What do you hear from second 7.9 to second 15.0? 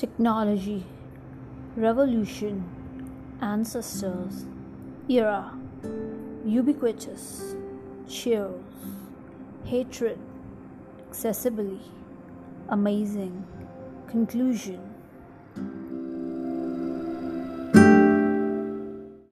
cheers, hatred, accessibility, amazing, conclusion,